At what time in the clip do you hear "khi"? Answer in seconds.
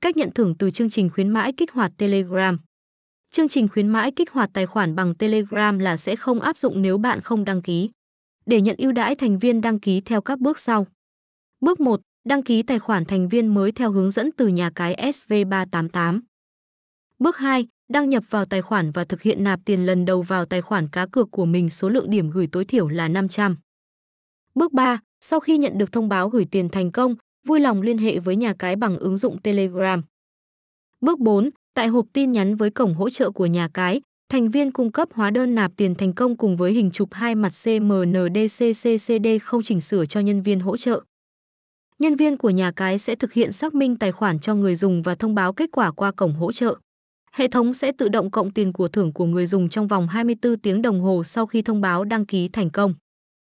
25.40-25.58, 51.46-51.62